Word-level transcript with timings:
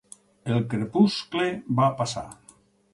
El 0.53 0.57
crepuscle 0.71 1.47
va 1.83 1.95
passar. 2.05 2.29